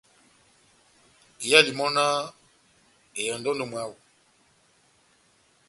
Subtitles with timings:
[1.43, 2.13] Iyɛli mɔ́náh:
[3.19, 3.93] «ehɛndɔ endi ó mwáho.»